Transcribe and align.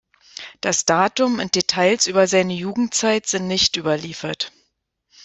Das 0.61 0.83
Datum 0.85 1.37
und 1.37 1.53
Details 1.53 2.07
über 2.07 2.25
seine 2.25 2.53
Jugendzeit 2.53 3.27
sind 3.27 3.45
nicht 3.45 3.77
überliefert. 3.77 4.51